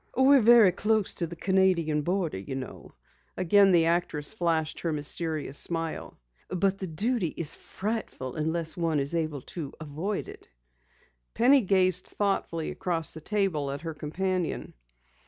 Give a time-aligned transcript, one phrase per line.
[0.17, 2.95] "We're very close to the Canadian border, you know."
[3.37, 6.17] Again the actress flashed her mysterious smile.
[6.49, 10.49] "But the duty is frightful unless one is able to avoid it."
[11.35, 14.73] Penny gazed thoughtfully across the table at her companion.